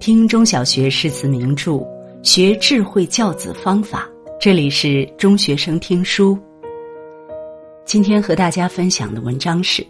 [0.00, 1.86] 听中小学诗词名著，
[2.22, 4.08] 学智慧教子方法。
[4.40, 6.38] 这里是中学生听书。
[7.84, 9.86] 今天和大家分享的文章是：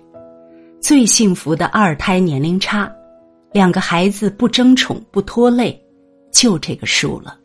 [0.81, 2.93] 最幸福的二胎年龄差，
[3.53, 5.81] 两个孩子不争宠不拖累，
[6.33, 7.39] 就这个数了。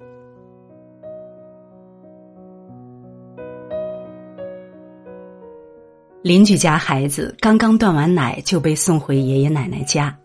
[6.23, 10.17] 邻居家孩子刚刚断完奶就被送回爷爷奶奶家。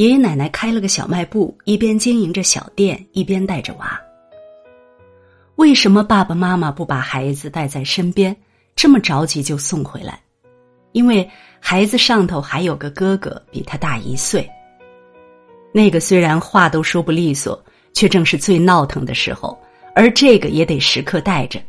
[0.00, 4.00] 爷爷奶奶开了个小卖部，一边经营着小店，一边带着娃。
[5.56, 8.34] 为什么爸爸妈妈不把孩子带在身边，
[8.74, 10.18] 这么着急就送回来？
[10.92, 11.28] 因为
[11.60, 14.50] 孩子上头还有个哥哥，比他大一岁。
[15.70, 17.62] 那个虽然话都说不利索，
[17.92, 19.54] 却正是最闹腾的时候，
[19.94, 21.60] 而这个也得时刻带着。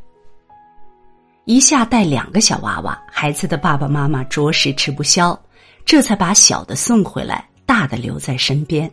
[1.44, 5.38] 一下带两个小娃娃，孩子的爸爸妈妈着实吃不消，
[5.84, 7.46] 这才把小的送回来。
[7.72, 8.92] 大的留在身边。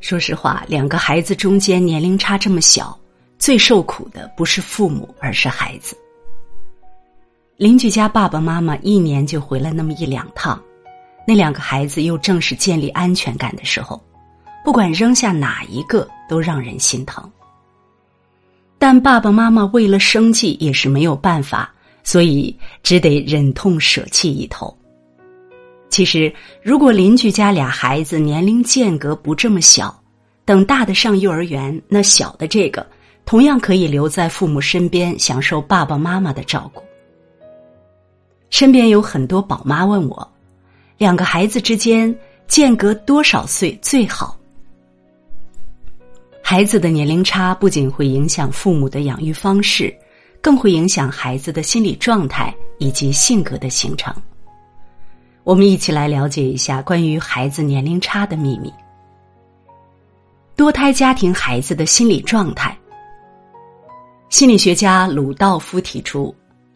[0.00, 2.94] 说实话，两个孩子中间年龄差这么小，
[3.38, 5.96] 最受苦的不是父母，而是孩子。
[7.56, 10.62] 邻居家爸爸妈妈一年就回来那么一两趟，
[11.26, 13.98] 那两个孩子又正是建立安全感的时候，
[14.62, 17.26] 不管扔下哪一个都让人心疼。
[18.76, 24.76] 但爸爸妈妈为了生计也是没有办法，所以只得忍痛舍弃一头。
[25.88, 30.02] 其实，如果邻居家俩孩子年龄间隔不这么小，
[30.44, 32.86] 等大的上幼儿园，那小的这个
[33.24, 36.82] 同样可以留在父母身边，享受爸爸妈妈的照顾。
[38.50, 40.32] 身边有很多宝妈问我，
[40.98, 42.14] 两个孩子之间
[42.46, 44.38] 间隔多少岁最好？
[46.42, 49.92] 孩子的年龄差不仅会影响父母的养育方式，
[50.40, 54.14] 更会影响孩子的心理状态以及性格的形成。
[55.46, 58.74] 我们一起来了解一下关于孩子年龄差的秘密。
[60.56, 62.76] 多胎家庭孩子的心理状态。
[64.28, 66.34] 心理学家鲁道夫提出，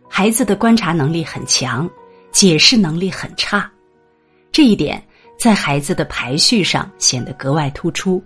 [0.09, 1.91] 孩子的观察能力很强，
[2.31, 3.69] 解释能力很差，
[4.53, 5.03] 这一点
[5.37, 8.23] 在孩子的排序上显得格外突出。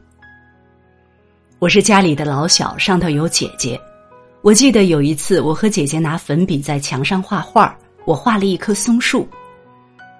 [1.58, 3.80] 我是家里的老小，上头有姐姐。
[4.42, 9.26] 我记得有一次，我和姐姐拿粉笔在墙上画画，我画了一棵松树。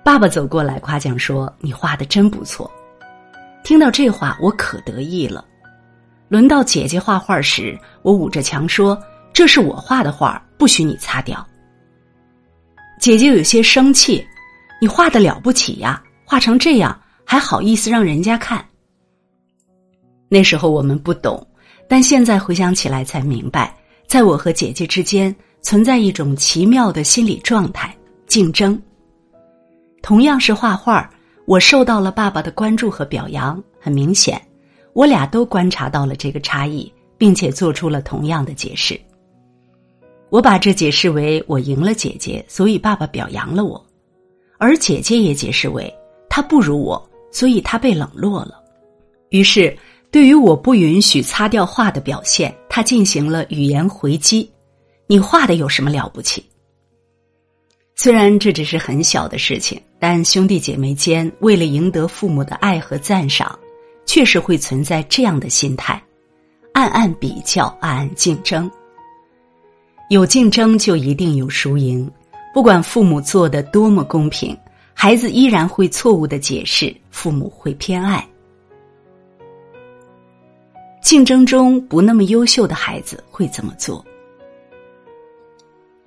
[0.05, 2.71] 爸爸走过来夸奖说：“你画的真不错。”
[3.65, 5.43] 听到这话，我可得意了。
[6.29, 11.45] 轮到姐姐画画时，我捂着墙说：“这是我画的画，不许你擦掉。”
[13.01, 14.23] 姐姐有些生气
[14.79, 18.63] ：“你画的了不起呀，画成这样还好意思让人家看？”
[20.29, 21.47] 那时候我们不懂，
[21.89, 23.75] 但现在回想起来才明白，
[24.07, 27.97] 在我和姐姐之间存在一种奇妙的心理状态——
[28.29, 28.79] 竞争。
[30.05, 31.11] 同样是画画，
[31.47, 33.61] 我受到了爸爸的关注和表扬。
[33.81, 34.39] 很明显，
[34.93, 39.01] 我俩都观察到了这个差异，并且做出了同样的解释。
[40.29, 43.83] 我把这解释为我赢了姐姐，所以爸爸表扬了我；
[44.59, 45.91] 而姐姐也解释为
[46.29, 48.63] 她不如我，所以她被冷落了。
[49.31, 49.75] 于是，
[50.11, 54.51] 对于我不允许擦掉画的表现，他进行了语言回击
[55.09, 56.45] ：“你画的有什么了不起？”
[57.97, 63.59] 虽然这只是很小的事情，但兄弟姐妹间为了赢得父母的爱和赞赏，
[64.05, 65.99] 确实会存在这样的心态：
[66.75, 68.71] 暗暗比较，暗暗竞争。
[70.11, 72.07] 有竞争就一定有输赢，
[72.53, 74.55] 不管父母做的多么公平，
[74.93, 78.23] 孩子依然会错误的解释，父母会偏爱。
[81.01, 84.05] 竞争中不那么优秀的孩子会怎么做？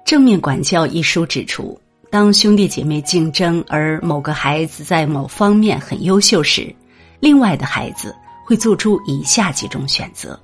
[0.06, 1.76] 正面管教一书指出，
[2.18, 6.76] 当兄弟姐妹竞争，而某个孩子在某方面很优秀时，
[7.20, 10.40] 另外的孩子会做出以下几种选择：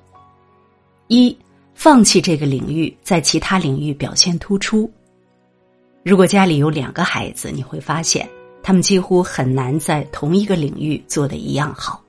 [1.08, 1.36] 一、
[1.74, 4.88] 放弃这个领域，在其他领域表现突出。
[6.04, 8.30] 如果家里有两个孩子，你会发现
[8.62, 12.00] 他们几乎很难在同一个领域做的一样好。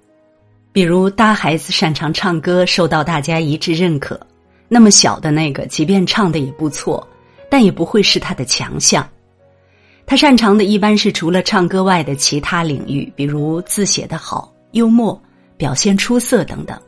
[0.71, 4.19] 比如大孩子擅长唱歌，受到大家一致认可，
[4.67, 7.03] 那么小的那个即便唱的也不错。
[7.49, 9.07] 但也不会是他的强项，
[10.07, 15.19] 他擅长的一般是除了唱歌外的其他领域，比如字写得好、幽默、
[15.57, 16.79] 表现出色等等。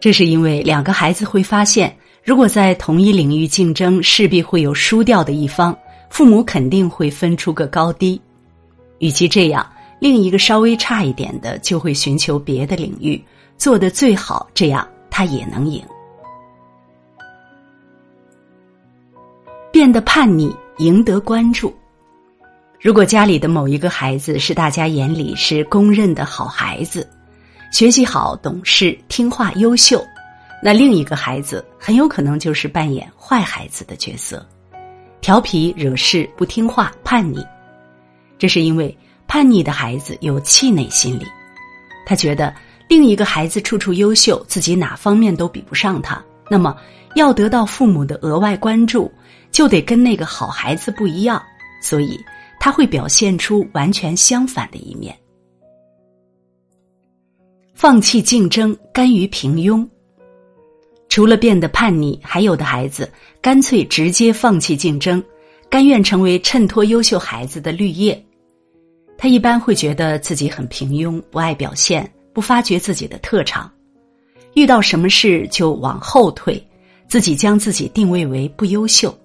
[0.00, 1.94] 这是因为两个孩子会发现，
[2.24, 5.76] 如果在同一领域竞争，势必会有输掉的一方，
[6.08, 8.20] 父母肯定会分出个高低。
[8.98, 9.70] 与其这样，
[10.00, 13.22] 另一个稍微差一点的就会寻求别的领域
[13.58, 15.82] 做得最好，这样他也能赢。
[19.70, 21.74] 变得叛逆，赢得关注。
[22.80, 27.08] 如果家里的某一个孩子是大家眼里是公认的好孩子，
[27.72, 30.04] 学习好、懂事、听话、优秀，
[30.62, 34.46] 那另一个孩子很有可能就是扮演坏孩子的角色，
[35.20, 37.44] 调皮、惹事、不听话、叛逆。
[38.38, 38.96] 这是因为
[39.26, 41.26] 叛逆的孩子有气馁心理，
[42.04, 42.54] 他觉得
[42.86, 46.22] 另一个孩子处处优秀，自己哪方面都比不上他。
[46.48, 46.76] 那么，
[47.14, 49.10] 要得到父母的额外关注，
[49.56, 51.42] 就得跟那个好孩子不一样，
[51.80, 52.22] 所以
[52.60, 55.16] 他会表现出完全相反的一面。
[57.72, 59.88] 放弃竞争，甘于平庸。
[61.08, 63.10] 除了变得叛逆，还有的孩子
[63.40, 65.24] 干脆直接放弃竞争，
[65.70, 68.22] 甘愿成为衬托优秀孩子的绿叶。
[69.16, 73.72] 他一般会觉得自己很平庸，不爱表现，不发掘自己的特长。
[74.52, 76.62] 遇到什么事就往后退，
[77.08, 79.18] 自己将自己定位为不优秀。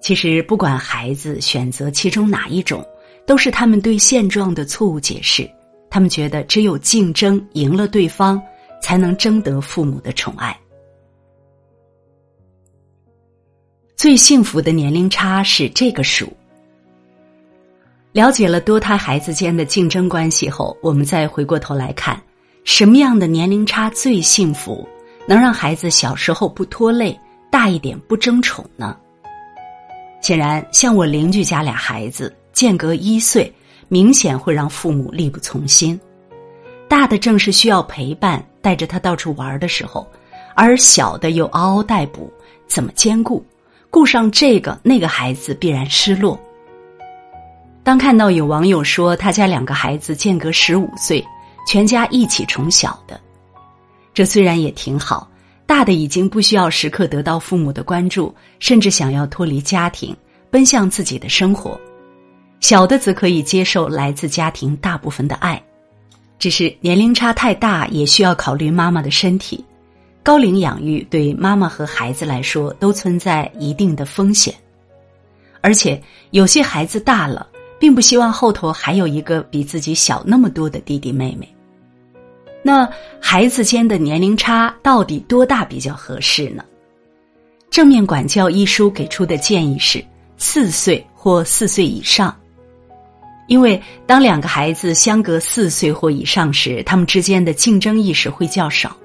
[0.00, 2.84] 其实，不管孩子选择其中哪一种，
[3.26, 5.50] 都是他们对现状的错误解释。
[5.90, 8.40] 他们觉得只有竞争赢了对方，
[8.82, 10.56] 才能争得父母的宠爱。
[13.96, 16.30] 最幸福的年龄差是这个数。
[18.12, 22.20] 了解了多胎孩子间的竞争关系后，我们再回过头来看。
[22.64, 24.86] 什么样的年龄差最幸福，
[25.26, 27.18] 能让孩子小时候不拖累，
[27.50, 28.98] 大一点不争宠呢？
[30.26, 33.54] 显然，像我邻居家俩孩子间隔一岁，
[33.86, 35.96] 明显会让父母力不从心。
[36.88, 40.04] 大的正是需要陪伴，带着他到处玩的时候，
[40.56, 42.28] 而小的又嗷嗷待哺，
[42.66, 43.46] 怎么兼顾？
[43.88, 46.36] 顾上这个那个孩子必然失落。
[47.84, 51.24] 当看到有网友说他家两个孩子间隔十五岁。
[51.68, 53.20] 全家一起宠小的，
[54.12, 55.30] 这虽然也挺好。
[55.66, 60.16] 大的已经不需要时刻得到父母的关注，甚至想要脱离家庭，
[60.48, 61.76] 奔向自己的生活；
[62.60, 65.60] 小的则可以接受来自家庭大部分的爱。
[66.38, 69.64] 只是年龄差太大，也需要考虑妈妈的身体。
[70.22, 74.54] 高龄养育对妈妈和孩子来说都存在一定的风险，
[75.60, 77.46] 而且有些孩子大了，
[77.78, 81.48] 并不希望后头还有一个比自己小那么多的弟弟妹妹。
[82.66, 82.88] 那
[83.20, 86.64] 孩子间的年龄差到底多大比较合适呢？
[87.70, 90.04] 正面管教一书给出的建议是
[90.36, 92.36] 四岁或四岁以上，
[93.46, 98.96] 因为当两个孩子相隔四岁或以上时，他们之间的竞争意识会较少。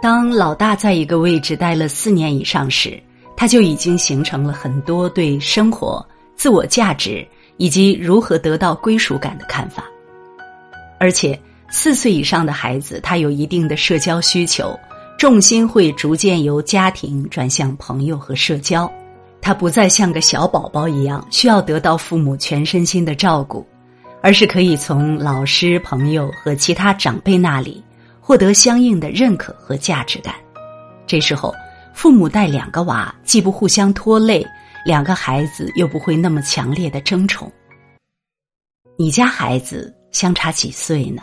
[0.00, 2.98] 当老大在一个位置待了四年以上时，
[3.36, 6.02] 他就已经形成了很多对生活、
[6.34, 7.28] 自我价值
[7.58, 9.84] 以及如何得到归属感的看法，
[10.98, 11.38] 而且。
[11.68, 14.78] 四岁以上的孩子，他有一定的社交需求，
[15.18, 18.90] 重心会逐渐由家庭转向朋友和社交，
[19.40, 23.66] 他不再像个小宝宝一样需要得到父母全身心的照顾，
[24.22, 27.82] 而是可以从老师、朋友和其他长辈那里
[28.20, 30.34] 获得相应的认可和价值感。
[31.06, 31.54] 这时候，
[31.94, 34.46] 父母带两个娃，既不互相拖累，
[34.84, 37.50] 两个孩子又不会那么强烈的争宠。
[38.96, 41.22] 你家孩子相差几岁呢？